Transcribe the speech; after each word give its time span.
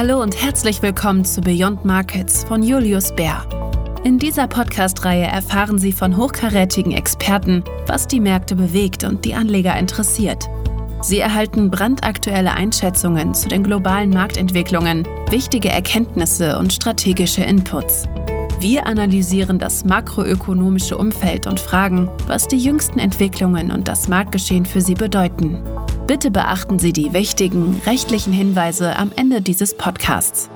Hallo 0.00 0.22
und 0.22 0.42
herzlich 0.42 0.80
willkommen 0.80 1.26
zu 1.26 1.42
Beyond 1.42 1.84
Markets 1.84 2.44
von 2.44 2.62
Julius 2.62 3.14
Bär. 3.14 3.44
In 4.02 4.18
dieser 4.18 4.46
Podcast-Reihe 4.46 5.26
erfahren 5.26 5.78
Sie 5.78 5.92
von 5.92 6.16
hochkarätigen 6.16 6.92
Experten, 6.92 7.62
was 7.86 8.06
die 8.06 8.18
Märkte 8.18 8.56
bewegt 8.56 9.04
und 9.04 9.26
die 9.26 9.34
Anleger 9.34 9.78
interessiert. 9.78 10.48
Sie 11.02 11.18
erhalten 11.18 11.70
brandaktuelle 11.70 12.54
Einschätzungen 12.54 13.34
zu 13.34 13.50
den 13.50 13.62
globalen 13.62 14.08
Marktentwicklungen, 14.08 15.06
wichtige 15.28 15.68
Erkenntnisse 15.68 16.58
und 16.58 16.72
strategische 16.72 17.42
Inputs. 17.42 18.08
Wir 18.58 18.86
analysieren 18.86 19.58
das 19.58 19.84
makroökonomische 19.84 20.96
Umfeld 20.96 21.46
und 21.46 21.60
fragen, 21.60 22.08
was 22.26 22.48
die 22.48 22.56
jüngsten 22.56 23.00
Entwicklungen 23.00 23.70
und 23.70 23.86
das 23.86 24.08
Marktgeschehen 24.08 24.64
für 24.64 24.80
Sie 24.80 24.94
bedeuten. 24.94 25.58
Bitte 26.10 26.32
beachten 26.32 26.80
Sie 26.80 26.92
die 26.92 27.12
wichtigen 27.12 27.80
rechtlichen 27.86 28.32
Hinweise 28.32 28.96
am 28.96 29.12
Ende 29.14 29.40
dieses 29.40 29.76
Podcasts. 29.76 30.50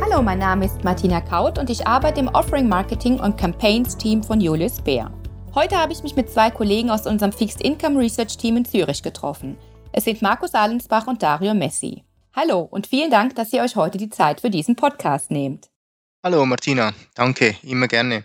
Hallo, 0.00 0.22
mein 0.22 0.38
Name 0.38 0.66
ist 0.66 0.84
Martina 0.84 1.20
Kaut 1.20 1.58
und 1.58 1.68
ich 1.68 1.84
arbeite 1.84 2.20
im 2.20 2.28
Offering 2.28 2.68
Marketing 2.68 3.18
und 3.18 3.36
Campaigns 3.36 3.96
Team 3.96 4.22
von 4.22 4.40
Julius 4.40 4.80
Bär. 4.80 5.10
Heute 5.56 5.76
habe 5.76 5.92
ich 5.92 6.04
mich 6.04 6.14
mit 6.14 6.30
zwei 6.30 6.52
Kollegen 6.52 6.90
aus 6.90 7.08
unserem 7.08 7.32
Fixed 7.32 7.62
Income 7.62 7.98
Research 7.98 8.36
Team 8.36 8.56
in 8.56 8.64
Zürich 8.64 9.02
getroffen. 9.02 9.56
Es 9.90 10.04
sind 10.04 10.22
Markus 10.22 10.54
Allensbach 10.54 11.08
und 11.08 11.24
Dario 11.24 11.54
Messi. 11.54 12.04
Hallo 12.36 12.60
und 12.60 12.86
vielen 12.86 13.10
Dank, 13.10 13.34
dass 13.34 13.52
ihr 13.52 13.62
euch 13.62 13.74
heute 13.74 13.98
die 13.98 14.10
Zeit 14.10 14.42
für 14.42 14.50
diesen 14.50 14.76
Podcast 14.76 15.32
nehmt. 15.32 15.70
Hallo 16.22 16.46
Martina, 16.46 16.92
danke, 17.16 17.56
immer 17.64 17.88
gerne. 17.88 18.24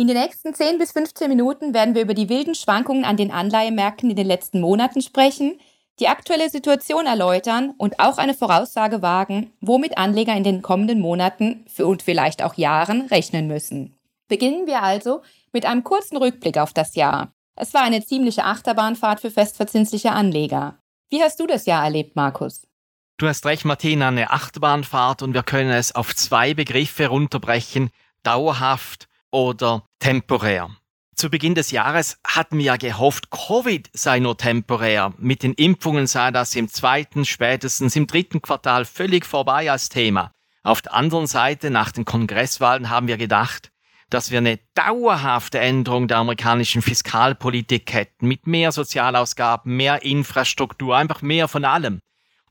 In 0.00 0.06
den 0.06 0.16
nächsten 0.16 0.54
10 0.54 0.78
bis 0.78 0.92
15 0.92 1.28
Minuten 1.28 1.74
werden 1.74 1.94
wir 1.94 2.00
über 2.00 2.14
die 2.14 2.30
wilden 2.30 2.54
Schwankungen 2.54 3.04
an 3.04 3.18
den 3.18 3.30
Anleihemärkten 3.30 4.08
in 4.08 4.16
den 4.16 4.26
letzten 4.26 4.62
Monaten 4.62 5.02
sprechen, 5.02 5.60
die 5.98 6.08
aktuelle 6.08 6.48
Situation 6.48 7.04
erläutern 7.04 7.74
und 7.76 8.00
auch 8.00 8.16
eine 8.16 8.32
Voraussage 8.32 9.02
wagen, 9.02 9.52
womit 9.60 9.98
Anleger 9.98 10.34
in 10.34 10.42
den 10.42 10.62
kommenden 10.62 11.00
Monaten 11.00 11.66
und 11.76 12.00
vielleicht 12.02 12.42
auch 12.42 12.54
Jahren 12.54 13.08
rechnen 13.08 13.46
müssen. 13.46 13.94
Beginnen 14.26 14.66
wir 14.66 14.82
also 14.82 15.20
mit 15.52 15.66
einem 15.66 15.84
kurzen 15.84 16.16
Rückblick 16.16 16.56
auf 16.56 16.72
das 16.72 16.94
Jahr. 16.94 17.34
Es 17.54 17.74
war 17.74 17.82
eine 17.82 18.02
ziemliche 18.02 18.44
Achterbahnfahrt 18.44 19.20
für 19.20 19.30
festverzinsliche 19.30 20.12
Anleger. 20.12 20.78
Wie 21.10 21.22
hast 21.22 21.40
du 21.40 21.46
das 21.46 21.66
Jahr 21.66 21.84
erlebt, 21.84 22.16
Markus? 22.16 22.66
Du 23.18 23.28
hast 23.28 23.44
recht, 23.44 23.66
Martina, 23.66 24.08
eine 24.08 24.30
Achterbahnfahrt 24.30 25.20
und 25.20 25.34
wir 25.34 25.42
können 25.42 25.68
es 25.68 25.94
auf 25.94 26.16
zwei 26.16 26.54
Begriffe 26.54 27.08
runterbrechen, 27.08 27.90
dauerhaft 28.22 29.09
oder 29.30 29.84
temporär. 29.98 30.70
Zu 31.14 31.28
Beginn 31.28 31.54
des 31.54 31.70
Jahres 31.70 32.18
hatten 32.26 32.56
wir 32.56 32.64
ja 32.64 32.76
gehofft, 32.76 33.30
Covid 33.30 33.90
sei 33.92 34.20
nur 34.20 34.38
temporär. 34.38 35.12
Mit 35.18 35.42
den 35.42 35.52
Impfungen 35.52 36.06
sei 36.06 36.30
das 36.30 36.54
im 36.56 36.68
zweiten, 36.68 37.26
spätestens 37.26 37.94
im 37.94 38.06
dritten 38.06 38.40
Quartal 38.40 38.86
völlig 38.86 39.26
vorbei 39.26 39.70
als 39.70 39.90
Thema. 39.90 40.32
Auf 40.62 40.80
der 40.80 40.94
anderen 40.94 41.26
Seite, 41.26 41.70
nach 41.70 41.92
den 41.92 42.04
Kongresswahlen 42.04 42.88
haben 42.88 43.06
wir 43.06 43.18
gedacht, 43.18 43.70
dass 44.08 44.30
wir 44.30 44.38
eine 44.38 44.58
dauerhafte 44.74 45.58
Änderung 45.58 46.08
der 46.08 46.18
amerikanischen 46.18 46.82
Fiskalpolitik 46.82 47.92
hätten, 47.92 48.26
mit 48.26 48.46
mehr 48.46 48.72
Sozialausgaben, 48.72 49.76
mehr 49.76 50.02
Infrastruktur, 50.02 50.96
einfach 50.96 51.22
mehr 51.22 51.48
von 51.48 51.64
allem. 51.64 52.00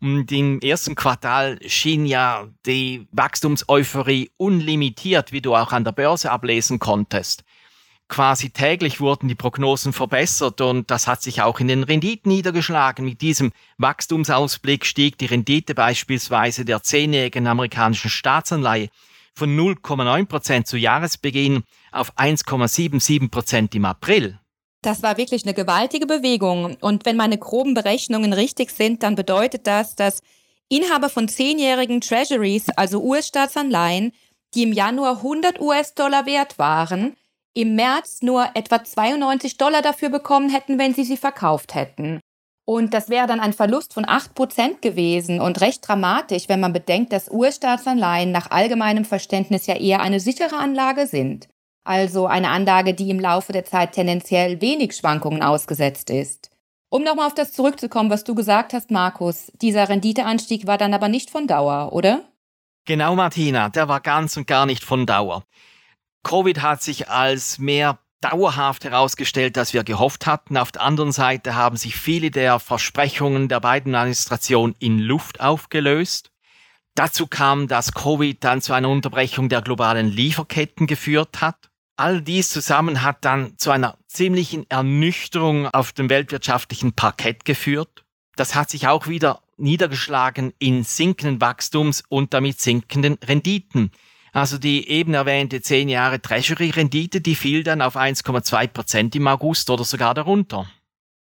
Und 0.02 0.32
im 0.32 0.62
ersten 0.62 0.96
Quartal 0.96 1.60
schien 1.68 2.06
ja 2.06 2.48
die 2.66 3.08
Wachstumseuphorie 3.12 4.32
unlimitiert, 4.38 5.32
wie 5.32 5.42
du 5.42 5.56
auch 5.56 5.74
an 5.74 5.84
der 5.84 5.92
Börse 5.92 6.32
ablesen 6.32 6.80
konntest. 6.80 7.44
Quasi 8.08 8.50
täglich 8.50 9.02
wurden 9.02 9.28
die 9.28 9.36
Prognosen 9.36 9.94
verbessert 9.94 10.62
und 10.62 10.90
das 10.90 11.06
hat 11.06 11.22
sich 11.22 11.44
auch 11.44 11.60
in 11.60 11.68
den 11.68 11.84
Renditen 11.84 12.32
niedergeschlagen. 12.32 13.06
Mit 13.06 13.22
diesem 13.22 13.52
Wachstumsausblick 13.78 14.86
stieg 14.86 15.18
die 15.20 15.28
Rendite 15.28 15.76
beispielsweise 15.76 16.66
der 16.66 16.82
zehnjährigen 16.82 17.46
amerikanischen 17.46 18.10
Staatsanleihe 18.10 18.90
von 19.36 19.56
0,9 19.56 20.26
Prozent 20.26 20.68
zu 20.68 20.78
Jahresbeginn 20.78 21.64
auf 21.92 22.18
1,77 22.18 23.30
Prozent 23.30 23.76
im 23.76 23.86
April. 23.86 24.39
Das 24.82 25.04
war 25.04 25.18
wirklich 25.18 25.44
eine 25.44 25.54
gewaltige 25.54 26.06
Bewegung. 26.06 26.78
Und 26.82 27.06
wenn 27.06 27.18
meine 27.18 27.38
groben 27.38 27.74
Berechnungen 27.74 28.34
richtig 28.34 28.72
sind, 28.72 29.04
dann 29.04 29.16
bedeutet 29.16 29.68
das, 29.68 29.96
dass 29.96 30.22
Inhaber 30.70 31.10
von 31.10 31.28
zehnjährigen 31.28 32.00
Treasuries, 32.00 32.70
also 32.76 33.02
US-Staatsanleihen, 33.02 34.14
die 34.54 34.64
im 34.64 34.72
Januar 34.72 35.18
100 35.18 35.60
US-Dollar 35.60 36.26
wert 36.26 36.58
waren, 36.58 37.16
im 37.54 37.76
März 37.76 38.22
nur 38.22 38.50
etwa 38.54 38.84
92 38.84 39.58
Dollar 39.58 39.82
dafür 39.82 40.10
bekommen 40.10 40.50
hätten, 40.50 40.80
wenn 40.80 40.94
sie 40.94 41.04
sie 41.04 41.18
verkauft 41.18 41.76
hätten. 41.76 42.20
Und 42.66 42.94
das 42.94 43.10
wäre 43.10 43.26
dann 43.26 43.40
ein 43.40 43.54
Verlust 43.54 43.94
von 43.94 44.06
8% 44.06 44.80
gewesen 44.80 45.42
und 45.42 45.60
recht 45.60 45.86
dramatisch, 45.88 46.48
wenn 46.48 46.60
man 46.60 46.72
bedenkt, 46.72 47.12
dass 47.12 47.32
US-Staatsanleihen 47.32 48.32
nach 48.32 48.52
allgemeinem 48.52 49.06
Verständnis 49.06 49.66
ja 49.66 49.76
eher 49.76 50.02
eine 50.02 50.20
sichere 50.20 50.56
Anlage 50.56 51.08
sind. 51.08 51.48
Also 51.84 52.28
eine 52.28 52.50
Anlage, 52.50 52.94
die 52.94 53.10
im 53.10 53.20
Laufe 53.20 53.52
der 53.52 53.66
Zeit 53.66 53.94
tendenziell 53.94 54.62
wenig 54.62 54.96
Schwankungen 54.96 55.42
ausgesetzt 55.42 56.10
ist. 56.10 56.52
Um 56.90 57.04
nochmal 57.04 57.28
auf 57.28 57.36
das 57.36 57.52
zurückzukommen, 57.52 58.10
was 58.10 58.24
du 58.24 58.34
gesagt 58.36 58.74
hast, 58.74 58.90
Markus, 58.90 59.52
dieser 59.62 59.90
Renditeanstieg 59.90 60.66
war 60.66 60.78
dann 60.78 60.94
aber 60.94 61.08
nicht 61.08 61.30
von 61.30 61.46
Dauer, 61.48 61.94
oder? 61.94 62.22
Genau, 62.86 63.16
Martina, 63.16 63.70
der 63.70 63.88
war 63.88 64.02
ganz 64.02 64.36
und 64.38 64.48
gar 64.48 64.66
nicht 64.66 64.84
von 64.84 65.06
Dauer. 65.06 65.44
Covid 66.24 66.62
hat 66.62 66.82
sich 66.82 67.10
als 67.10 67.60
mehr 67.60 68.00
dauerhaft 68.22 68.84
herausgestellt, 68.84 69.58
als 69.58 69.74
wir 69.74 69.84
gehofft 69.84 70.26
hatten. 70.26 70.58
Auf 70.58 70.72
der 70.72 70.82
anderen 70.82 71.12
Seite 71.12 71.56
haben 71.56 71.78
sich 71.78 71.96
viele 71.96 72.32
der 72.32 72.60
Versprechungen 72.60 73.48
der 73.48 73.60
beiden 73.60 73.96
Administrationen 73.96 74.76
in 74.80 75.00
Luft 75.00 75.40
aufgelöst. 75.40 76.32
Dazu 76.96 77.28
kam, 77.28 77.68
dass 77.68 77.94
Covid 77.94 78.44
dann 78.44 78.62
zu 78.62 78.74
einer 78.74 78.90
Unterbrechung 78.90 79.48
der 79.48 79.62
globalen 79.62 80.08
Lieferketten 80.08 80.88
geführt 80.88 81.40
hat. 81.40 81.69
All 82.00 82.22
dies 82.22 82.50
zusammen 82.50 83.04
hat 83.04 83.26
dann 83.26 83.58
zu 83.58 83.72
einer 83.72 83.98
ziemlichen 84.08 84.66
Ernüchterung 84.70 85.68
auf 85.68 85.92
dem 85.92 86.10
weltwirtschaftlichen 86.10 86.94
Parkett 86.94 87.44
geführt. 87.44 88.06
Das 88.38 88.56
hat 88.56 88.70
sich 88.70 88.88
auch 88.88 89.08
wieder 89.08 89.42
niedergeschlagen 89.58 90.54
in 90.60 90.86
sinkenden 90.86 91.42
Wachstums- 91.42 92.06
und 92.08 92.34
damit 92.34 92.62
sinkenden 92.62 93.16
Renditen. 93.16 93.92
Also 94.32 94.58
die 94.58 94.88
eben 94.88 95.14
erwähnte 95.14 95.62
10 95.62 95.90
Jahre 95.90 96.22
Treasury-Rendite, 96.22 97.20
die 97.20 97.36
fiel 97.36 97.64
dann 97.64 97.82
auf 97.82 97.98
1,2 97.98 98.68
Prozent 98.68 99.14
im 99.18 99.28
August 99.28 99.70
oder 99.70 99.84
sogar 99.84 100.14
darunter. 100.14 100.68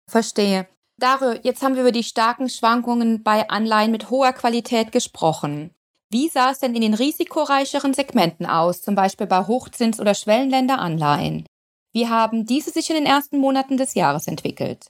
Verstehe. 0.09 0.67
Dario, 0.97 1.39
jetzt 1.41 1.61
haben 1.61 1.75
wir 1.75 1.83
über 1.83 1.93
die 1.93 2.03
starken 2.03 2.49
Schwankungen 2.49 3.23
bei 3.23 3.49
Anleihen 3.49 3.91
mit 3.91 4.09
hoher 4.09 4.33
Qualität 4.33 4.91
gesprochen. 4.91 5.74
Wie 6.15 6.29
sah 6.29 6.51
es 6.51 6.59
denn 6.59 6.73
in 6.75 6.81
den 6.81 6.93
risikoreicheren 6.93 7.93
Segmenten 7.93 8.45
aus, 8.45 8.81
zum 8.81 8.95
Beispiel 8.95 9.27
bei 9.27 9.47
Hochzins- 9.47 9.99
oder 9.99 10.13
Schwellenländeranleihen? 10.13 11.45
Wie 11.91 12.07
haben 12.07 12.45
diese 12.45 12.71
sich 12.71 12.89
in 12.89 12.95
den 12.95 13.05
ersten 13.05 13.37
Monaten 13.37 13.75
des 13.75 13.95
Jahres 13.95 14.25
entwickelt? 14.25 14.87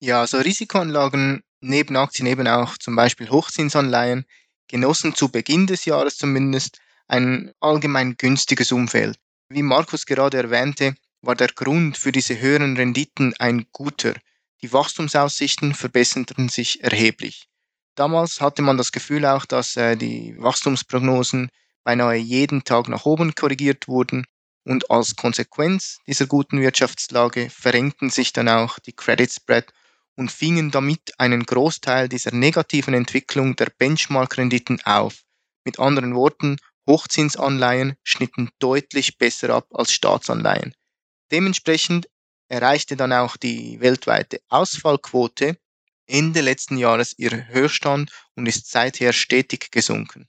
Ja, 0.00 0.18
also 0.22 0.38
Risikoanlagen 0.38 1.44
neben 1.60 1.94
Aktien 1.94 2.26
eben 2.26 2.48
auch 2.48 2.76
zum 2.76 2.96
Beispiel 2.96 3.30
Hochzinsanleihen 3.30 4.24
genossen 4.66 5.14
zu 5.14 5.28
Beginn 5.28 5.68
des 5.68 5.84
Jahres 5.84 6.16
zumindest 6.16 6.80
ein 7.06 7.52
allgemein 7.60 8.16
günstiges 8.16 8.72
Umfeld. 8.72 9.16
Wie 9.48 9.62
Markus 9.62 10.06
gerade 10.06 10.38
erwähnte, 10.38 10.96
war 11.22 11.36
der 11.36 11.52
Grund 11.54 11.96
für 11.96 12.10
diese 12.10 12.40
höheren 12.40 12.76
Renditen 12.76 13.32
ein 13.38 13.66
guter. 13.70 14.14
Die 14.60 14.72
Wachstumsaussichten 14.72 15.72
verbesserten 15.76 16.48
sich 16.48 16.82
erheblich. 16.82 17.48
Damals 17.98 18.40
hatte 18.40 18.62
man 18.62 18.76
das 18.76 18.92
Gefühl 18.92 19.26
auch, 19.26 19.44
dass 19.44 19.76
äh, 19.76 19.96
die 19.96 20.36
Wachstumsprognosen 20.38 21.50
beinahe 21.82 22.14
jeden 22.14 22.62
Tag 22.62 22.86
nach 22.88 23.06
oben 23.06 23.34
korrigiert 23.34 23.88
wurden 23.88 24.24
und 24.64 24.88
als 24.88 25.16
Konsequenz 25.16 25.98
dieser 26.06 26.26
guten 26.26 26.60
Wirtschaftslage 26.60 27.50
verengten 27.50 28.08
sich 28.08 28.32
dann 28.32 28.48
auch 28.48 28.78
die 28.78 28.92
Credit 28.92 29.32
Spread 29.32 29.72
und 30.14 30.30
fingen 30.30 30.70
damit 30.70 31.18
einen 31.18 31.42
Großteil 31.44 32.08
dieser 32.08 32.32
negativen 32.32 32.94
Entwicklung 32.94 33.56
der 33.56 33.72
Benchmark-Renditen 33.76 34.80
auf. 34.84 35.24
Mit 35.64 35.80
anderen 35.80 36.14
Worten, 36.14 36.58
Hochzinsanleihen 36.86 37.96
schnitten 38.04 38.50
deutlich 38.60 39.18
besser 39.18 39.50
ab 39.50 39.66
als 39.74 39.92
Staatsanleihen. 39.92 40.72
Dementsprechend 41.32 42.08
erreichte 42.46 42.96
dann 42.96 43.12
auch 43.12 43.36
die 43.36 43.80
weltweite 43.80 44.38
Ausfallquote 44.48 45.56
Ende 46.08 46.40
letzten 46.40 46.76
Jahres 46.76 47.18
ihren 47.18 47.48
Höchststand 47.48 48.10
und 48.34 48.46
ist 48.46 48.70
seither 48.70 49.12
stetig 49.12 49.70
gesunken. 49.70 50.26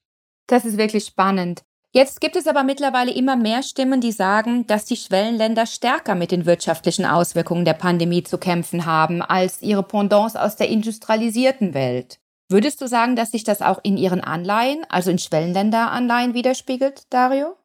Das 0.47 0.65
ist 0.65 0.77
wirklich 0.77 1.05
spannend. 1.05 1.63
Jetzt 1.91 2.21
gibt 2.21 2.35
es 2.35 2.45
aber 2.45 2.63
mittlerweile 2.63 3.11
immer 3.11 3.35
mehr 3.35 3.63
Stimmen, 3.63 3.99
die 3.99 4.11
sagen, 4.11 4.67
dass 4.67 4.85
die 4.85 4.95
Schwellenländer 4.95 5.65
stärker 5.65 6.13
mit 6.13 6.31
den 6.31 6.45
wirtschaftlichen 6.45 7.05
Auswirkungen 7.05 7.65
der 7.65 7.73
Pandemie 7.73 8.21
zu 8.21 8.37
kämpfen 8.37 8.85
haben 8.85 9.23
als 9.23 9.63
ihre 9.63 9.81
Pendants 9.81 10.35
aus 10.35 10.55
der 10.55 10.69
industrialisierten 10.69 11.73
Welt. 11.73 12.19
Würdest 12.47 12.81
du 12.81 12.87
sagen, 12.87 13.15
dass 13.15 13.31
sich 13.31 13.43
das 13.43 13.61
auch 13.61 13.79
in 13.83 13.97
ihren 13.97 14.21
Anleihen, 14.21 14.85
also 14.89 15.09
in 15.09 15.17
Schwellenländeranleihen 15.17 16.35
widerspiegelt, 16.35 17.03
Dario? 17.09 17.55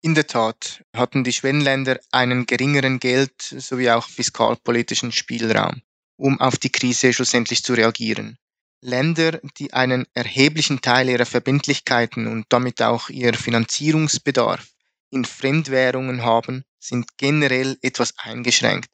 In 0.00 0.14
der 0.14 0.26
Tat 0.26 0.84
hatten 0.96 1.22
die 1.22 1.32
Schwellenländer 1.32 1.98
einen 2.10 2.46
geringeren 2.46 2.98
Geld- 2.98 3.42
sowie 3.42 3.90
auch 3.90 4.08
fiskalpolitischen 4.08 5.12
Spielraum. 5.12 5.82
Um 6.22 6.40
auf 6.40 6.56
die 6.56 6.70
Krise 6.70 7.12
schlussendlich 7.12 7.64
zu 7.64 7.74
reagieren. 7.74 8.38
Länder, 8.80 9.40
die 9.58 9.72
einen 9.72 10.06
erheblichen 10.14 10.80
Teil 10.80 11.08
ihrer 11.08 11.26
Verbindlichkeiten 11.26 12.28
und 12.28 12.46
damit 12.48 12.80
auch 12.80 13.08
ihr 13.08 13.34
Finanzierungsbedarf 13.34 14.68
in 15.10 15.24
Fremdwährungen 15.24 16.22
haben, 16.22 16.62
sind 16.78 17.16
generell 17.16 17.76
etwas 17.82 18.14
eingeschränkt. 18.18 18.88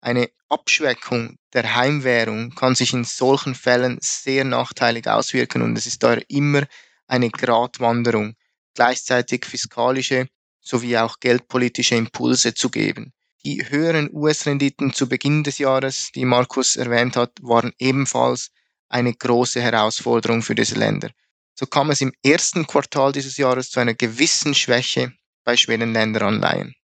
Eine 0.00 0.30
Abschwächung 0.48 1.36
der 1.52 1.74
Heimwährung 1.76 2.54
kann 2.54 2.74
sich 2.74 2.94
in 2.94 3.04
solchen 3.04 3.54
Fällen 3.54 3.98
sehr 4.00 4.44
nachteilig 4.44 5.06
auswirken 5.06 5.60
und 5.60 5.76
es 5.76 5.86
ist 5.86 6.02
daher 6.02 6.24
immer 6.28 6.66
eine 7.06 7.28
Gratwanderung, 7.28 8.36
gleichzeitig 8.74 9.44
fiskalische 9.44 10.28
sowie 10.62 10.96
auch 10.96 11.20
geldpolitische 11.20 11.96
Impulse 11.96 12.54
zu 12.54 12.70
geben. 12.70 13.12
Die 13.44 13.70
höheren 13.70 14.10
US-Renditen 14.12 14.92
zu 14.92 15.08
Beginn 15.08 15.42
des 15.44 15.56
Jahres, 15.56 16.10
die 16.14 16.26
Markus 16.26 16.76
erwähnt 16.76 17.16
hat, 17.16 17.32
waren 17.40 17.72
ebenfalls 17.78 18.50
eine 18.90 19.14
große 19.14 19.62
Herausforderung 19.62 20.42
für 20.42 20.54
diese 20.54 20.74
Länder. 20.74 21.10
So 21.54 21.66
kam 21.66 21.90
es 21.90 22.02
im 22.02 22.12
ersten 22.22 22.66
Quartal 22.66 23.12
dieses 23.12 23.38
Jahres 23.38 23.70
zu 23.70 23.80
einer 23.80 23.94
gewissen 23.94 24.54
Schwäche 24.54 25.14
bei 25.44 25.56
Schwellenländeranleihen. 25.56 26.74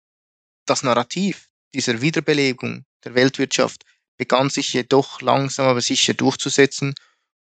Das 0.65 0.83
Narrativ 0.83 1.49
dieser 1.75 2.01
Wiederbelebung 2.01 2.87
der 3.05 3.15
Weltwirtschaft 3.15 3.85
begann 4.17 4.49
sich 4.49 4.73
jedoch 4.73 5.21
langsam 5.21 5.67
aber 5.67 5.83
sicher 5.83 6.15
durchzusetzen 6.15 6.95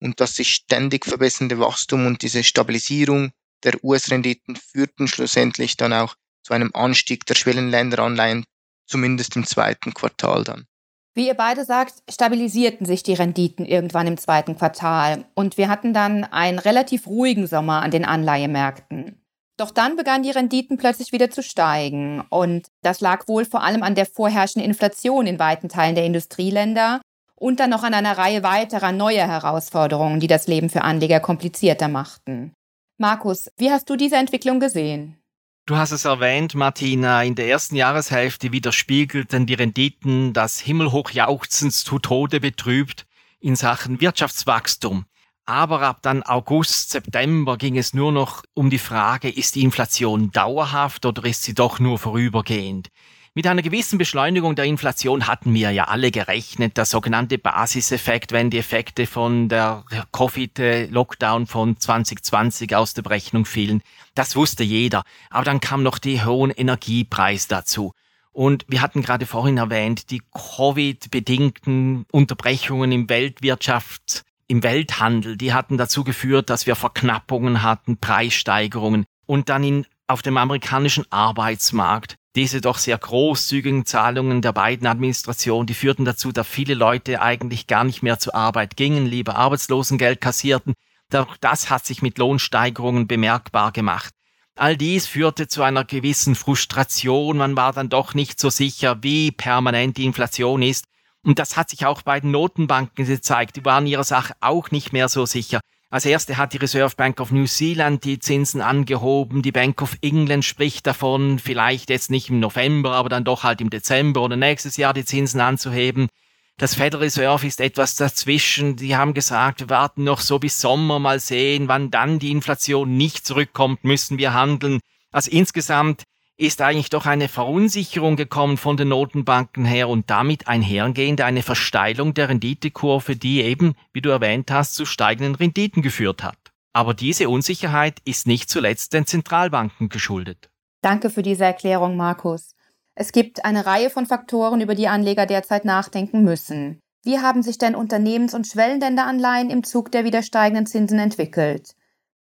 und 0.01 0.21
das 0.21 0.37
sich 0.37 0.55
ständig 0.55 1.05
verbessernde 1.05 1.59
Wachstum 1.59 2.07
und 2.07 2.23
diese 2.23 2.43
Stabilisierung 2.43 3.33
der 3.63 3.83
US-Renditen 3.85 4.57
führten 4.57 5.07
schlussendlich 5.07 5.77
dann 5.77 5.93
auch 5.93 6.17
zu 6.43 6.55
einem 6.55 6.71
Anstieg 6.73 7.27
der 7.27 7.35
Schwellenländeranleihen, 7.35 8.45
zumindest 8.87 9.37
im 9.37 9.47
zweiten 9.47 9.95
Quartal 9.95 10.45
dann. 10.45 10.67
Wie 11.15 11.27
ihr 11.27 11.35
beide 11.35 11.65
sagt, 11.65 11.95
stabilisierten 12.09 12.87
sich 12.87 13.03
die 13.03 13.13
Renditen 13.13 13.67
irgendwann 13.67 14.07
im 14.07 14.17
zweiten 14.17 14.57
Quartal 14.57 15.27
und 15.35 15.59
wir 15.59 15.69
hatten 15.69 15.93
dann 15.93 16.25
einen 16.25 16.59
relativ 16.59 17.07
ruhigen 17.07 17.47
Sommer 17.47 17.83
an 17.83 17.91
den 17.91 18.07
Anleihemärkten. 18.07 19.19
Doch 19.59 19.71
dann 19.71 19.97
begannen 19.97 20.25
die 20.25 20.31
Renditen 20.31 20.79
plötzlich 20.79 21.13
wieder 21.13 21.31
zu 21.31 21.43
steigen 21.43 22.23
und 22.31 22.69
das 22.81 23.01
lag 23.01 23.29
wohl 23.29 23.45
vor 23.45 23.63
allem 23.63 23.83
an 23.83 23.95
der 23.95 24.07
vorherrschenden 24.07 24.69
Inflation 24.69 25.27
in 25.27 25.39
weiten 25.39 25.69
Teilen 25.69 25.95
der 25.95 26.07
Industrieländer 26.07 27.03
und 27.37 27.61
dann 27.61 27.71
noch 27.71 27.83
an 27.83 27.93
einer 27.93 28.17
Reihe 28.17 28.43
weiterer 28.43 28.93
neuer 28.93 29.27
Herausforderungen, 29.27 30.21
die 30.21 30.29
das 30.29 30.47
Leben 30.47 30.71
für 30.71 30.83
Anleger 30.83 31.21
komplizierter 31.21 31.89
machten. 31.89 32.55
Markus, 32.99 33.51
wie 33.59 33.71
hast 33.71 33.91
du 33.91 33.97
diese 33.97 34.17
Entwicklung 34.17 34.61
gesehen? 34.61 35.22
Du 35.65 35.77
hast 35.77 35.93
es 35.93 36.05
erwähnt, 36.05 36.57
Martina, 36.57 37.23
in 37.23 37.37
der 37.37 37.47
ersten 37.47 37.77
Jahreshälfte 37.77 38.51
widerspiegelten 38.51 39.47
die 39.47 39.55
Renditen 39.55 40.33
das 40.33 40.59
himmelhochjauchzens 40.59 41.85
zu 41.85 42.01
Tode 42.01 42.41
betrübt 42.41 43.07
in 43.39 43.55
Sachen 43.55 44.01
Wirtschaftswachstum. 44.01 45.07
Aber 45.45 45.83
ab 45.83 45.99
dann 46.03 46.23
August, 46.23 46.91
September 46.91 47.57
ging 47.57 47.77
es 47.77 47.95
nur 47.95 48.13
noch 48.13 48.45
um 48.55 48.71
die 48.71 48.79
Frage, 48.79 49.29
ist 49.29 49.57
die 49.57 49.63
Inflation 49.63 50.31
dauerhaft 50.31 51.05
oder 51.05 51.25
ist 51.25 51.43
sie 51.43 51.55
doch 51.55 51.81
nur 51.81 51.99
vorübergehend? 51.99 52.89
Mit 53.35 53.47
einer 53.47 53.63
gewissen 53.63 53.99
Beschleunigung 53.99 54.57
der 54.57 54.67
Inflation 54.67 55.27
hatten 55.27 55.55
wir 55.55 55.71
ja 55.71 55.85
alle 55.85 56.11
gerechnet. 56.11 56.77
Der 56.77 56.85
sogenannte 56.85 57.39
Basiseffekt, 57.39 58.31
wenn 58.31 58.51
die 58.51 58.59
Effekte 58.59 59.07
von 59.07 59.49
der 59.49 59.85
Covid-Lockdown 60.13 61.47
von 61.47 61.81
2020 61.81 62.77
aus 62.77 62.93
der 62.93 63.01
Berechnung 63.01 63.47
fielen, 63.47 63.83
das 64.15 64.37
wusste 64.37 64.65
jeder. 64.65 65.03
Aber 65.31 65.47
dann 65.47 65.61
kam 65.61 65.83
noch 65.83 65.99
die 65.99 66.23
hohen 66.23 66.51
Energiepreis 66.51 67.49
dazu. 67.49 67.93
Und 68.33 68.67
wir 68.69 68.83
hatten 68.83 69.01
gerade 69.01 69.25
vorhin 69.25 69.57
erwähnt, 69.57 70.11
die 70.11 70.21
Covid-bedingten 70.35 72.05
Unterbrechungen 72.13 72.93
im 72.93 73.09
Weltwirtschaft, 73.09 74.25
im 74.47 74.63
Welthandel, 74.63 75.37
die 75.37 75.53
hatten 75.53 75.79
dazu 75.79 76.05
geführt, 76.05 76.51
dass 76.51 76.67
wir 76.67 76.77
Verknappungen 76.77 77.63
hatten, 77.63 77.99
Preissteigerungen 77.99 79.05
und 79.27 79.49
dann 79.49 79.65
in, 79.65 79.87
auf 80.07 80.23
dem 80.23 80.37
amerikanischen 80.37 81.05
Arbeitsmarkt 81.11 82.17
diese 82.35 82.61
doch 82.63 82.79
sehr 82.79 82.97
großzügigen 82.97 83.85
Zahlungen 83.85 84.41
der 84.41 84.53
beiden 84.53 84.87
Administrationen, 84.87 85.67
die 85.67 85.75
führten 85.75 86.05
dazu, 86.05 86.33
dass 86.33 86.47
viele 86.47 86.75
Leute 86.75 87.21
eigentlich 87.21 87.67
gar 87.67 87.85
nicht 87.85 88.03
mehr 88.03 88.19
zur 88.19 88.35
Arbeit 88.35 88.77
gingen, 88.77 89.07
lieber 89.07 89.37
Arbeitslosengeld 89.37 90.21
kassierten. 90.21 90.75
Doch 91.11 91.37
das 91.37 91.69
hat 91.69 91.85
sich 91.85 92.01
mit 92.01 92.17
Lohnsteigerungen 92.17 93.07
bemerkbar 93.07 93.71
gemacht. 93.73 94.15
All 94.55 94.77
dies 94.77 95.07
führte 95.07 95.47
zu 95.47 95.63
einer 95.63 95.85
gewissen 95.85 96.35
Frustration. 96.35 97.39
Man 97.39 97.57
war 97.57 97.73
dann 97.73 97.91
doch 97.91 98.15
nicht 98.15 98.41
so 98.41 98.49
sicher, 98.49 99.03
wie 99.03 99.31
permanent 99.31 99.97
die 99.99 100.05
Inflation 100.05 100.63
ist. 100.63 100.87
Und 101.25 101.39
das 101.39 101.57
hat 101.57 101.71
sich 101.71 101.87
auch 101.87 102.03
bei 102.03 102.21
den 102.21 102.33
Notenbanken 102.33 103.07
gezeigt. 103.07 103.57
Die 103.57 103.65
waren 103.65 103.87
ihrer 103.87 104.05
Sache 104.05 104.35
auch 104.41 104.71
nicht 104.71 104.93
mehr 104.93 105.09
so 105.09 105.25
sicher. 105.27 105.61
Als 105.91 106.07
erste 106.07 106.39
hat 106.39 106.55
die 106.55 106.57
Reserve 106.57 106.97
Bank 106.97 107.21
of 107.21 107.33
New 107.33 107.47
Zealand 107.47 108.05
die 108.05 108.19
Zinsen 108.19 108.63
angehoben. 108.63 109.43
Die 109.43 109.53
Bank 109.53 109.83
of 109.83 109.97
England 110.01 110.45
spricht 110.45 110.87
davon, 110.87 111.39
vielleicht 111.39 111.91
jetzt 111.91 112.11
nicht 112.11 112.31
im 112.31 112.41
November, 112.41 112.93
aber 112.93 113.11
dann 113.11 113.25
doch 113.25 113.43
halt 113.43 113.61
im 113.61 113.69
Dezember 113.69 114.23
oder 114.23 114.37
nächstes 114.37 114.79
Jahr 114.79 114.95
die 114.95 115.05
Zinsen 115.05 115.41
anzuheben. 115.41 116.09
Das 116.57 116.75
Federal 116.75 117.05
Reserve 117.05 117.47
ist 117.47 117.61
etwas 117.61 117.97
dazwischen. 117.97 118.77
Die 118.77 118.97
haben 118.97 119.15
gesagt, 119.15 119.61
wir 119.61 119.69
warten 119.69 120.05
noch 120.05 120.21
so 120.21 120.39
bis 120.39 120.61
Sommer 120.61 120.99
mal 120.99 121.21
sehen, 121.21 121.69
wann 121.69 121.91
dann 121.91 122.19
die 122.19 122.31
Inflation 122.31 122.97
nicht 122.97 123.27
zurückkommt, 123.27 123.85
müssen 123.85 124.17
wir 124.17 124.33
handeln. 124.33 124.81
Also 125.13 125.31
insgesamt 125.31 126.05
ist 126.43 126.61
eigentlich 126.61 126.91
doch 126.91 127.07
eine 127.07 127.29
Verunsicherung 127.29 128.17
gekommen 128.17 128.57
von 128.57 128.77
den 128.77 128.89
Notenbanken 128.89 129.65
her 129.65 129.89
und 129.89 130.11
damit 130.11 130.49
einhergehend 130.49 131.21
eine 131.21 131.43
Versteilung 131.43 132.15
der 132.15 132.29
Renditekurve, 132.29 133.17
die 133.17 133.43
eben, 133.43 133.75
wie 133.93 134.01
du 134.01 134.11
erwähnt 134.11 134.51
hast, 134.51 134.75
zu 134.75 134.85
steigenden 134.85 135.37
Renditen 135.37 135.83
geführt 135.83 136.23
hat. 136.25 136.39
Aber 136.73 136.95
diese 136.95 137.29
Unsicherheit 137.29 138.01
ist 138.05 138.27
nicht 138.27 138.51
zuletzt 138.51 138.93
den 138.93 139.07
Zentralbanken 139.07 139.89
geschuldet. 139.89 140.51
Danke 140.83 141.11
für 141.11 141.23
diese 141.23 141.45
Erklärung, 141.45 141.97
Markus. 141.97 142.55
Es 142.95 143.13
gibt 143.13 143.45
eine 143.45 143.65
Reihe 143.65 143.89
von 143.89 144.07
Faktoren, 144.07 144.61
über 144.61 144.75
die 144.75 144.89
Anleger 144.89 145.27
derzeit 145.27 145.65
nachdenken 145.65 146.25
müssen. 146.25 146.81
Wie 147.05 147.19
haben 147.19 147.43
sich 147.43 147.59
denn 147.59 147.75
Unternehmens- 147.75 148.35
und 148.35 148.47
Schwellenländeranleihen 148.47 149.51
im 149.51 149.65
Zug 149.65 149.93
der 149.93 150.05
wieder 150.05 150.23
steigenden 150.23 150.67
Zinsen 150.67 150.99
entwickelt? 150.99 151.75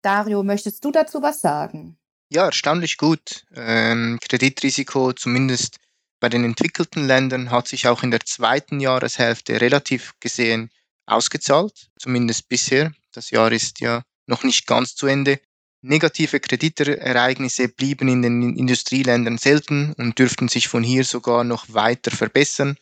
Dario, 0.02 0.42
möchtest 0.42 0.84
du 0.84 0.90
dazu 0.90 1.22
was 1.22 1.40
sagen? 1.40 1.96
Ja, 2.30 2.46
erstaunlich 2.46 2.96
gut. 2.96 3.44
Ähm, 3.54 4.18
Kreditrisiko, 4.20 5.12
zumindest 5.12 5.78
bei 6.20 6.28
den 6.28 6.44
entwickelten 6.44 7.06
Ländern, 7.06 7.50
hat 7.50 7.68
sich 7.68 7.86
auch 7.86 8.02
in 8.02 8.10
der 8.10 8.20
zweiten 8.20 8.80
Jahreshälfte 8.80 9.60
relativ 9.60 10.14
gesehen 10.20 10.70
ausgezahlt, 11.06 11.90
zumindest 11.98 12.48
bisher. 12.48 12.92
Das 13.12 13.30
Jahr 13.30 13.52
ist 13.52 13.80
ja 13.80 14.02
noch 14.26 14.42
nicht 14.42 14.66
ganz 14.66 14.94
zu 14.94 15.06
Ende. 15.06 15.40
Negative 15.82 16.40
Kreditereignisse 16.40 17.68
blieben 17.68 18.08
in 18.08 18.22
den 18.22 18.56
Industrieländern 18.56 19.36
selten 19.36 19.92
und 19.92 20.18
dürften 20.18 20.48
sich 20.48 20.66
von 20.68 20.82
hier 20.82 21.04
sogar 21.04 21.44
noch 21.44 21.66
weiter 21.68 22.10
verbessern. 22.10 22.78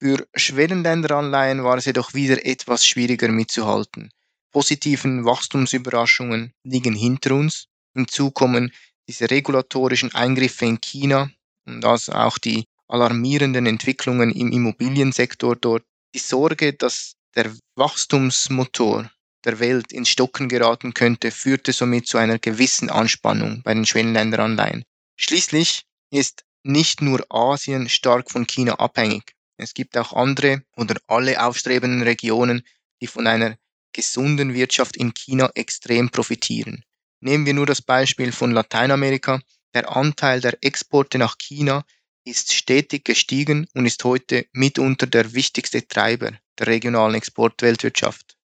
Für 0.00 0.26
Schwellenländeranleihen 0.36 1.64
war 1.64 1.76
es 1.76 1.86
jedoch 1.86 2.14
wieder 2.14 2.46
etwas 2.46 2.86
schwieriger 2.86 3.28
mitzuhalten. 3.28 4.12
Positiven 4.52 5.24
Wachstumsüberraschungen 5.24 6.52
liegen 6.62 6.94
hinter 6.94 7.34
uns. 7.34 7.66
Hinzu 7.96 8.30
kommen 8.30 8.72
diese 9.08 9.30
regulatorischen 9.30 10.14
Eingriffe 10.14 10.66
in 10.66 10.80
China 10.80 11.30
und 11.64 11.84
also 11.84 12.12
auch 12.12 12.36
die 12.36 12.64
alarmierenden 12.88 13.66
Entwicklungen 13.66 14.30
im 14.30 14.52
Immobiliensektor 14.52 15.56
dort, 15.56 15.82
die 16.14 16.18
Sorge, 16.18 16.74
dass 16.74 17.14
der 17.34 17.52
Wachstumsmotor 17.74 19.10
der 19.44 19.60
Welt 19.60 19.92
ins 19.92 20.10
Stocken 20.10 20.48
geraten 20.48 20.92
könnte, 20.92 21.30
führte 21.30 21.72
somit 21.72 22.06
zu 22.06 22.18
einer 22.18 22.38
gewissen 22.38 22.90
Anspannung 22.90 23.62
bei 23.62 23.72
den 23.72 23.86
Schwellenländeranleihen. 23.86 24.84
Schließlich 25.16 25.84
ist 26.10 26.44
nicht 26.64 27.00
nur 27.00 27.24
Asien 27.30 27.88
stark 27.88 28.30
von 28.30 28.46
China 28.46 28.74
abhängig. 28.74 29.34
Es 29.56 29.72
gibt 29.72 29.96
auch 29.96 30.12
andere 30.12 30.62
oder 30.76 30.96
alle 31.06 31.42
aufstrebenden 31.42 32.02
Regionen, 32.02 32.62
die 33.00 33.06
von 33.06 33.26
einer 33.26 33.56
gesunden 33.92 34.52
Wirtschaft 34.52 34.96
in 34.96 35.14
China 35.14 35.50
extrem 35.54 36.10
profitieren. 36.10 36.84
Nehmen 37.20 37.46
wir 37.46 37.54
nur 37.54 37.66
das 37.66 37.82
Beispiel 37.82 38.32
von 38.32 38.50
Lateinamerika. 38.50 39.40
Der 39.74 39.96
Anteil 39.96 40.40
der 40.40 40.56
Exporte 40.62 41.18
nach 41.18 41.36
China 41.38 41.84
ist 42.24 42.52
stetig 42.52 43.04
gestiegen 43.04 43.68
und 43.74 43.86
ist 43.86 44.02
heute 44.04 44.46
mitunter 44.52 45.06
der 45.06 45.34
wichtigste 45.34 45.86
Treiber 45.86 46.32
der 46.58 46.66
regionalen 46.66 47.14
Exportweltwirtschaft. 47.14 48.36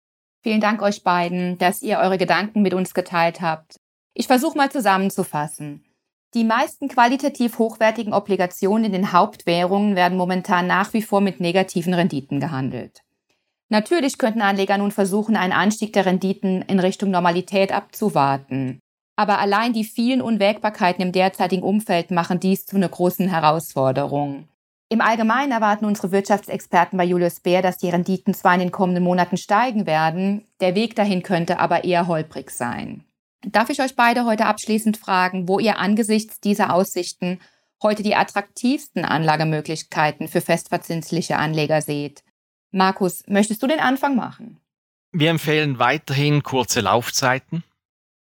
Vielen 0.43 0.61
Dank 0.61 0.83
euch 0.83 1.03
beiden, 1.03 1.59
dass 1.59 1.83
ihr 1.83 1.99
eure 1.99 2.19
Gedanken 2.19 2.63
mit 2.63 2.75
uns 2.75 2.95
geteilt 2.95 3.41
habt. 3.41 3.77
Ich 4.15 4.27
versuche 4.27 4.57
mal 4.57 4.71
zusammenzufassen. 4.71 5.85
Die 6.35 6.45
meisten 6.45 6.89
qualitativ 6.89 7.59
hochwertigen 7.59 8.15
Obligationen 8.15 8.85
in 8.85 8.93
den 8.93 9.13
Hauptwährungen 9.13 9.97
werden 9.97 10.17
momentan 10.17 10.67
nach 10.67 10.93
wie 10.95 11.03
vor 11.03 11.21
mit 11.21 11.41
negativen 11.41 11.93
Renditen 11.93 12.41
gehandelt. 12.41 13.03
Natürlich 13.73 14.19
könnten 14.19 14.43
Anleger 14.43 14.77
nun 14.77 14.91
versuchen, 14.91 15.35
einen 15.35 15.55
Anstieg 15.55 15.95
der 15.95 16.05
Renditen 16.05 16.61
in 16.61 16.79
Richtung 16.79 17.11
Normalität 17.11 17.73
abzuwarten. 17.73 18.81
Aber 19.17 19.39
allein 19.39 19.73
die 19.73 19.85
vielen 19.85 20.21
Unwägbarkeiten 20.21 21.03
im 21.03 21.11
derzeitigen 21.11 21.63
Umfeld 21.63 22.11
machen 22.11 22.39
dies 22.39 22.67
zu 22.67 22.77
einer 22.77 22.91
großen 22.91 23.31
Herausforderung. 23.31 24.47
Im 24.91 25.01
Allgemeinen 25.01 25.53
erwarten 25.53 25.87
unsere 25.87 26.13
Wirtschaftsexperten 26.13 26.99
bei 26.99 27.05
Julius 27.05 27.41
Baer, 27.41 27.63
dass 27.63 27.79
die 27.79 27.89
Renditen 27.89 28.35
zwar 28.35 28.53
in 28.53 28.61
den 28.61 28.73
kommenden 28.73 29.05
Monaten 29.05 29.39
steigen 29.39 29.87
werden, 29.87 30.45
der 30.61 30.75
Weg 30.75 30.95
dahin 30.95 31.23
könnte 31.23 31.59
aber 31.59 31.85
eher 31.85 32.09
holprig 32.09 32.51
sein. 32.51 33.05
Darf 33.41 33.71
ich 33.71 33.81
euch 33.81 33.97
beide 33.97 34.27
heute 34.27 34.45
abschließend 34.45 34.99
fragen, 34.99 35.49
wo 35.49 35.59
ihr 35.59 35.79
angesichts 35.79 36.41
dieser 36.41 36.75
Aussichten 36.75 37.41
heute 37.83 38.03
die 38.03 38.17
attraktivsten 38.17 39.07
Anlagemöglichkeiten 39.07 40.29
für 40.29 40.43
festverzinsliche 40.43 41.39
Anleger 41.39 41.81
seht? 41.81 42.23
Markus, 42.73 43.23
möchtest 43.29 43.63
du 43.63 43.67
den 43.67 43.81
Anfang 43.81 44.17
machen? 44.17 44.59
Wir 45.13 45.31
empfehlen 45.31 45.79
weiterhin 45.79 46.43
kurze 46.43 46.81
Laufzeiten. 46.81 47.63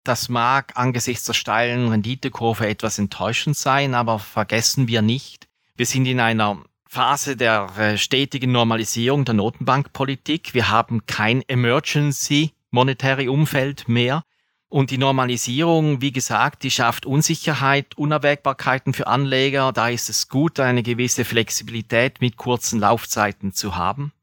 Das 0.03 0.29
mag 0.29 0.73
angesichts 0.75 1.25
der 1.25 1.33
steilen 1.33 1.89
Renditekurve 1.89 2.67
etwas 2.67 2.99
enttäuschend 2.99 3.57
sein, 3.57 3.95
aber 3.95 4.19
vergessen 4.19 4.87
wir 4.87 5.01
nicht, 5.01 5.47
wir 5.77 5.85
sind 5.85 6.05
in 6.05 6.21
einer 6.21 6.63
Phase 6.87 7.35
der 7.35 7.67
äh, 7.77 7.97
stetigen 7.97 8.53
Normalisierung 8.53 9.25
der 9.25 9.33
Notenbankpolitik. 9.33 10.53
Wir 10.53 10.69
haben 10.69 11.05
kein 11.05 11.41
Emergency 11.49 12.51
Monetary 12.71 13.27
Umfeld 13.27 13.89
mehr. 13.89 14.23
Und 14.69 14.91
die 14.91 14.97
Normalisierung, 14.97 15.99
wie 15.99 16.13
gesagt, 16.13 16.63
die 16.63 16.71
schafft 16.71 17.05
Unsicherheit, 17.05 17.97
Unabwägbarkeiten 17.97 18.93
für 18.93 19.07
Anleger. 19.07 19.73
Da 19.73 19.89
ist 19.89 20.09
es 20.09 20.29
gut, 20.29 20.61
eine 20.61 20.83
gewisse 20.83 21.25
Flexibilität 21.25 22.21
mit 22.21 22.37
kurzen 22.37 22.79
Laufzeiten 22.79 23.51
zu 23.51 23.75
haben. 23.75 24.13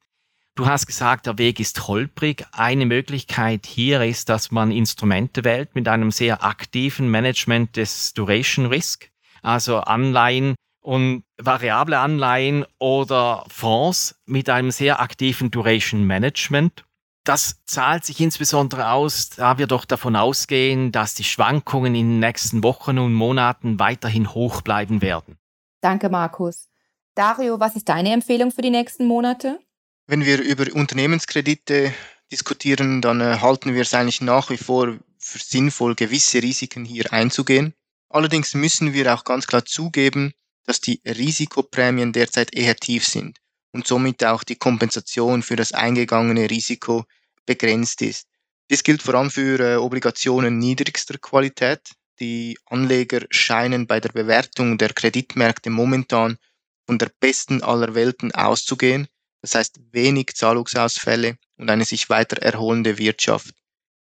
Du 0.54 0.66
hast 0.66 0.87
gesagt, 0.87 1.26
der 1.26 1.38
Weg 1.38 1.61
ist 1.61 1.88
holprig. 1.88 2.47
Eine 2.52 2.85
Möglichkeit 2.85 3.64
hier 3.64 4.02
ist, 4.02 4.28
dass 4.28 4.50
man 4.50 4.71
Instrumente 4.71 5.44
wählt 5.44 5.75
mit 5.75 5.88
einem 5.88 6.11
sehr 6.11 6.44
aktiven 6.44 7.11
Management 7.11 7.76
des 7.76 8.12
Duration 8.12 8.66
Risk, 8.66 9.11
also 9.42 9.78
Anleihen, 9.78 10.54
und 10.82 11.25
variable 11.38 11.99
Anleihen 11.99 12.66
oder 12.78 13.44
Fonds 13.49 14.21
mit 14.26 14.50
einem 14.50 14.73
sehr 14.73 15.00
aktiven 15.00 15.50
Duration 15.50 16.04
Management. 16.04 16.85
Das 17.25 17.64
zahlt 17.64 18.04
sich 18.04 18.21
insbesondere 18.21 18.90
aus, 18.90 19.30
da 19.30 19.56
wir 19.56 19.68
doch 19.68 19.85
davon 19.85 20.16
ausgehen, 20.16 20.90
dass 20.90 21.14
die 21.14 21.25
Schwankungen 21.25 21.94
in 21.94 22.09
den 22.09 22.18
nächsten 22.18 22.64
Wochen 22.64 22.99
und 22.99 23.14
Monaten 23.14 23.78
weiterhin 23.78 24.35
hoch 24.35 24.61
bleiben 24.62 25.02
werden. 25.02 25.38
Danke, 25.80 26.09
Markus. 26.09 26.68
Dario, 27.14 27.61
was 27.61 27.76
ist 27.76 27.88
deine 27.88 28.12
Empfehlung 28.12 28.50
für 28.50 28.62
die 28.62 28.71
nächsten 28.71 29.06
Monate? 29.06 29.61
Wenn 30.06 30.25
wir 30.25 30.40
über 30.40 30.66
Unternehmenskredite 30.75 31.94
diskutieren, 32.30 33.00
dann 33.02 33.21
äh, 33.21 33.38
halten 33.40 33.75
wir 33.75 33.82
es 33.82 33.94
eigentlich 33.94 34.21
nach 34.21 34.50
wie 34.50 34.56
vor 34.56 34.99
für 35.18 35.38
sinnvoll, 35.38 35.94
gewisse 35.94 36.42
Risiken 36.42 36.85
hier 36.85 37.12
einzugehen. 37.12 37.75
Allerdings 38.09 38.54
müssen 38.54 38.92
wir 38.92 39.14
auch 39.14 39.25
ganz 39.25 39.47
klar 39.47 39.64
zugeben, 39.64 40.32
dass 40.64 40.80
die 40.80 41.00
Risikoprämien 41.06 42.12
derzeit 42.12 42.54
eher 42.54 42.76
tief 42.76 43.04
sind 43.04 43.38
und 43.73 43.87
somit 43.87 44.25
auch 44.25 44.42
die 44.42 44.56
Kompensation 44.56 45.42
für 45.42 45.56
das 45.56 45.73
eingegangene 45.73 46.50
Risiko 46.50 47.04
begrenzt 47.47 48.02
ist. 48.02 48.26
Dies 48.71 48.82
gilt 48.82 49.02
vor 49.02 49.14
allem 49.14 49.30
für 49.30 49.61
äh, 49.61 49.76
Obligationen 49.76 50.59
niedrigster 50.59 51.18
Qualität. 51.18 51.80
Die 52.18 52.59
Anleger 52.66 53.21
scheinen 53.30 53.87
bei 53.87 54.00
der 54.00 54.11
Bewertung 54.11 54.78
der 54.78 54.92
Kreditmärkte 54.92 55.71
momentan 55.71 56.38
von 56.87 56.99
der 56.99 57.11
besten 57.21 57.62
aller 57.62 57.94
Welten 57.94 58.32
auszugehen, 58.32 59.09
das 59.42 59.54
heißt 59.54 59.80
wenig 59.90 60.34
Zahlungsausfälle 60.34 61.37
und 61.58 61.68
eine 61.68 61.84
sich 61.84 62.08
weiter 62.08 62.40
erholende 62.40 62.96
Wirtschaft. 62.99 63.54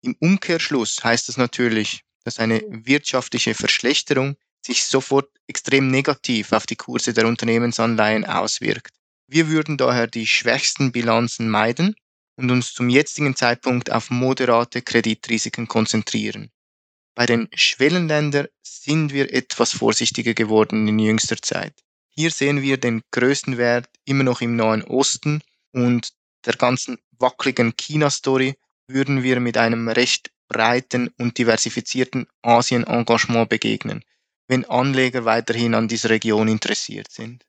Im 0.01 0.15
Umkehrschluss 0.19 1.03
heißt 1.03 1.29
das 1.29 1.37
natürlich, 1.37 2.01
dass 2.23 2.39
eine 2.39 2.61
wirtschaftliche 2.67 3.53
Verschlechterung 3.53 4.35
sich 4.65 4.83
sofort 4.83 5.29
extrem 5.47 5.89
negativ 5.89 6.51
auf 6.51 6.65
die 6.65 6.75
Kurse 6.75 7.13
der 7.13 7.27
Unternehmensanleihen 7.27 8.25
auswirkt. 8.25 8.93
Wir 9.27 9.47
würden 9.49 9.77
daher 9.77 10.07
die 10.07 10.27
schwächsten 10.27 10.91
Bilanzen 10.91 11.49
meiden 11.49 11.95
und 12.35 12.51
uns 12.51 12.73
zum 12.73 12.89
jetzigen 12.89 13.35
Zeitpunkt 13.35 13.91
auf 13.91 14.09
moderate 14.09 14.81
Kreditrisiken 14.81 15.67
konzentrieren. 15.67 16.51
Bei 17.15 17.25
den 17.25 17.49
Schwellenländern 17.53 18.47
sind 18.61 19.13
wir 19.13 19.33
etwas 19.33 19.73
vorsichtiger 19.73 20.33
geworden 20.33 20.87
in 20.87 20.99
jüngster 20.99 21.37
Zeit. 21.41 21.73
Hier 22.09 22.31
sehen 22.31 22.61
wir 22.61 22.77
den 22.77 23.01
größten 23.11 23.57
Wert 23.57 23.89
immer 24.09 24.23
noch 24.23 24.41
im 24.41 24.55
Nahen 24.55 24.83
Osten 24.83 25.41
und 25.71 26.09
der 26.45 26.55
ganzen 26.55 26.97
wackeligen 27.17 27.75
China-Story 27.77 28.55
würden 28.87 29.23
wir 29.23 29.39
mit 29.39 29.57
einem 29.57 29.87
recht 29.87 30.31
breiten 30.47 31.09
und 31.19 31.37
diversifizierten 31.37 32.27
Asien-Engagement 32.41 33.49
begegnen 33.49 34.03
wenn 34.49 34.65
Anleger 34.65 35.23
weiterhin 35.23 35.75
an 35.75 35.87
dieser 35.87 36.09
Region 36.09 36.49
interessiert 36.49 37.09
sind. 37.09 37.45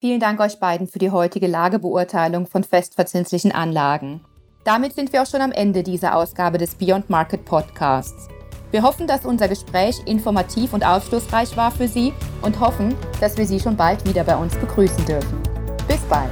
Vielen 0.00 0.20
Dank 0.20 0.40
euch 0.40 0.60
beiden 0.60 0.86
für 0.86 1.00
die 1.00 1.10
heutige 1.10 1.48
Lagebeurteilung 1.48 2.46
von 2.46 2.62
festverzinslichen 2.62 3.50
Anlagen. 3.50 4.24
Damit 4.64 4.94
sind 4.94 5.12
wir 5.12 5.22
auch 5.22 5.26
schon 5.26 5.40
am 5.40 5.50
Ende 5.50 5.82
dieser 5.82 6.14
Ausgabe 6.14 6.56
des 6.56 6.76
Beyond 6.76 7.10
Market 7.10 7.44
Podcasts. 7.44 8.28
Wir 8.70 8.82
hoffen, 8.82 9.06
dass 9.06 9.24
unser 9.24 9.48
Gespräch 9.48 9.96
informativ 10.06 10.72
und 10.72 10.86
aufschlussreich 10.86 11.56
war 11.56 11.72
für 11.72 11.88
Sie 11.88 12.12
und 12.42 12.60
hoffen, 12.60 12.94
dass 13.20 13.36
wir 13.36 13.46
Sie 13.46 13.58
schon 13.58 13.76
bald 13.76 14.06
wieder 14.06 14.22
bei 14.24 14.36
uns 14.36 14.54
begrüßen 14.56 15.04
dürfen. 15.06 15.47
Bis 15.88 16.00
bald! 16.02 16.30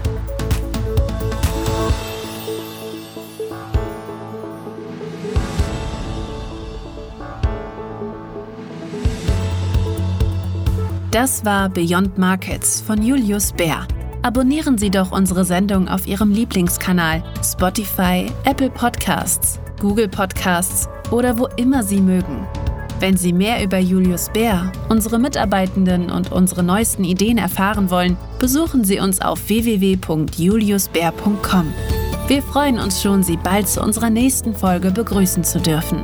Das 11.10 11.46
war 11.46 11.70
Beyond 11.70 12.18
Markets 12.18 12.82
von 12.82 13.02
Julius 13.02 13.50
Bär. 13.52 13.86
Abonnieren 14.20 14.76
Sie 14.76 14.90
doch 14.90 15.12
unsere 15.12 15.46
Sendung 15.46 15.88
auf 15.88 16.06
Ihrem 16.06 16.30
Lieblingskanal 16.30 17.22
Spotify, 17.42 18.26
Apple 18.44 18.68
Podcasts, 18.68 19.58
Google 19.80 20.08
Podcasts 20.08 20.88
oder 21.10 21.38
wo 21.38 21.46
immer 21.56 21.82
Sie 21.82 22.02
mögen. 22.02 22.46
Wenn 22.98 23.16
Sie 23.16 23.32
mehr 23.32 23.62
über 23.62 23.78
Julius 23.78 24.30
Bär, 24.30 24.72
unsere 24.88 25.18
Mitarbeitenden 25.18 26.10
und 26.10 26.32
unsere 26.32 26.62
neuesten 26.62 27.04
Ideen 27.04 27.38
erfahren 27.38 27.90
wollen, 27.90 28.16
besuchen 28.38 28.84
Sie 28.84 29.00
uns 29.00 29.20
auf 29.20 29.48
www.juliusbär.com. 29.48 31.74
Wir 32.28 32.42
freuen 32.42 32.78
uns 32.78 33.02
schon, 33.02 33.22
Sie 33.22 33.36
bald 33.36 33.68
zu 33.68 33.82
unserer 33.82 34.10
nächsten 34.10 34.54
Folge 34.54 34.90
begrüßen 34.90 35.44
zu 35.44 35.60
dürfen. 35.60 36.02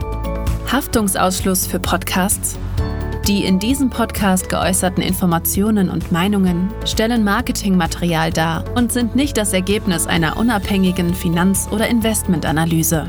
Haftungsausschluss 0.70 1.66
für 1.66 1.80
Podcasts 1.80 2.58
die 3.28 3.44
in 3.44 3.60
diesem 3.60 3.88
Podcast 3.88 4.48
geäußerten 4.48 5.02
Informationen 5.02 5.90
und 5.90 6.10
Meinungen 6.10 6.70
stellen 6.84 7.22
Marketingmaterial 7.22 8.32
dar 8.32 8.64
und 8.74 8.92
sind 8.92 9.14
nicht 9.14 9.36
das 9.36 9.52
Ergebnis 9.52 10.08
einer 10.08 10.36
unabhängigen 10.36 11.14
Finanz- 11.14 11.68
oder 11.70 11.88
Investmentanalyse. 11.88 13.08